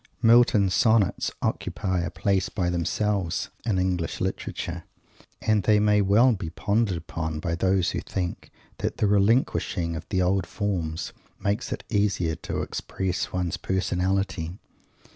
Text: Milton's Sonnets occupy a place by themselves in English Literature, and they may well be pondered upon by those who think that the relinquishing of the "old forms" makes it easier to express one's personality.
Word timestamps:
Milton's 0.23 0.73
Sonnets 0.73 1.29
occupy 1.43 1.99
a 1.99 2.09
place 2.09 2.49
by 2.49 2.71
themselves 2.71 3.49
in 3.67 3.77
English 3.77 4.19
Literature, 4.19 4.83
and 5.43 5.61
they 5.61 5.79
may 5.79 6.01
well 6.01 6.33
be 6.33 6.49
pondered 6.49 6.97
upon 6.97 7.39
by 7.39 7.53
those 7.53 7.91
who 7.91 7.99
think 8.01 8.49
that 8.79 8.97
the 8.97 9.05
relinquishing 9.05 9.95
of 9.95 10.09
the 10.09 10.19
"old 10.19 10.47
forms" 10.47 11.13
makes 11.39 11.71
it 11.71 11.83
easier 11.87 12.33
to 12.33 12.63
express 12.63 13.31
one's 13.31 13.57
personality. 13.57 14.57